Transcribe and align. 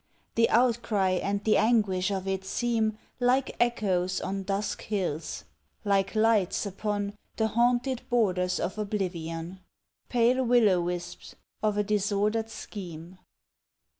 The 0.33 0.49
outcry 0.49 1.11
and 1.21 1.43
the 1.43 1.57
anguish 1.57 2.09
of 2.09 2.27
it 2.27 2.43
seem 2.43 2.97
Like 3.19 3.55
echoes 3.59 4.19
on 4.19 4.41
dusk 4.41 4.81
hills 4.81 5.43
like 5.85 6.15
lights 6.15 6.65
upon 6.65 7.13
The 7.35 7.49
haunted 7.49 8.01
borders 8.09 8.59
of 8.59 8.79
oblivion 8.79 9.59
Pale 10.09 10.43
will 10.45 10.71
o' 10.71 10.81
wisps 10.81 11.35
of 11.61 11.77
a 11.77 11.83
disordered 11.83 12.49
scheme. 12.49 13.19